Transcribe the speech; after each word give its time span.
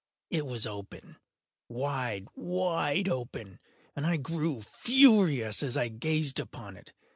It 0.31 0.47
was 0.47 0.65
open—wide, 0.65 2.27
wide 2.35 3.07
open—and 3.07 4.03
I 4.03 4.17
grew 4.17 4.63
furious 4.79 5.61
as 5.61 5.77
I 5.77 5.89
gazed 5.89 6.39
upon 6.39 6.75
it. 6.75 6.91